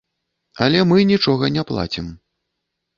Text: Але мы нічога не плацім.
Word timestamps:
Але 0.67 0.79
мы 0.93 0.97
нічога 1.11 1.53
не 1.59 1.69
плацім. 1.73 2.13